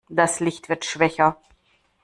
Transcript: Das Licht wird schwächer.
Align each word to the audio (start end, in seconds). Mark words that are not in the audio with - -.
Das 0.09 0.39
Licht 0.39 0.67
wird 0.67 0.83
schwächer. 0.83 1.39